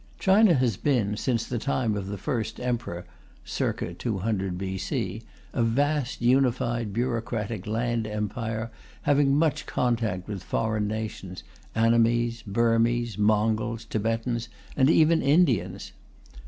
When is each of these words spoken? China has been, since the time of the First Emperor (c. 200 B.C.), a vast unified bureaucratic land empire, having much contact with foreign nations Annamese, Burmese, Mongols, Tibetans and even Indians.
China 0.17 0.55
has 0.55 0.77
been, 0.77 1.15
since 1.15 1.45
the 1.45 1.59
time 1.59 1.95
of 1.95 2.07
the 2.07 2.17
First 2.17 2.59
Emperor 2.59 3.05
(c. 3.45 3.63
200 3.99 4.57
B.C.), 4.57 5.21
a 5.53 5.61
vast 5.61 6.21
unified 6.23 6.91
bureaucratic 6.91 7.67
land 7.67 8.07
empire, 8.07 8.71
having 9.03 9.35
much 9.37 9.67
contact 9.67 10.27
with 10.27 10.41
foreign 10.41 10.87
nations 10.87 11.43
Annamese, 11.75 12.41
Burmese, 12.47 13.19
Mongols, 13.19 13.85
Tibetans 13.85 14.49
and 14.75 14.89
even 14.89 15.21
Indians. 15.21 15.91